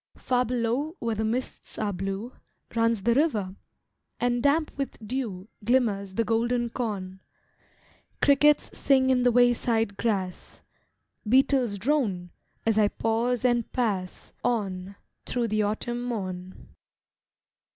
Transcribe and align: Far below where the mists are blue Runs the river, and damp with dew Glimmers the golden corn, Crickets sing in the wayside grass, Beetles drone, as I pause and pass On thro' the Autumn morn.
Far 0.17 0.45
below 0.45 0.95
where 0.97 1.13
the 1.13 1.23
mists 1.23 1.77
are 1.77 1.93
blue 1.93 2.33
Runs 2.75 3.03
the 3.03 3.13
river, 3.13 3.55
and 4.19 4.41
damp 4.41 4.75
with 4.75 4.97
dew 5.07 5.47
Glimmers 5.63 6.15
the 6.15 6.23
golden 6.23 6.71
corn, 6.71 7.19
Crickets 8.19 8.75
sing 8.75 9.11
in 9.11 9.21
the 9.21 9.31
wayside 9.31 9.97
grass, 9.97 10.63
Beetles 11.29 11.77
drone, 11.77 12.31
as 12.65 12.79
I 12.79 12.87
pause 12.87 13.45
and 13.45 13.71
pass 13.71 14.33
On 14.43 14.95
thro' 15.27 15.45
the 15.45 15.61
Autumn 15.61 16.01
morn. 16.01 16.69